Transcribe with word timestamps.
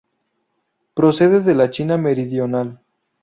Procede 0.95 1.41
de 1.41 1.53
la 1.53 1.69
China 1.69 1.95
meridional. 1.95 2.81